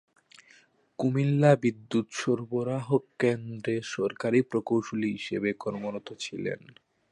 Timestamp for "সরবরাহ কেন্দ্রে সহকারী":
2.13-4.39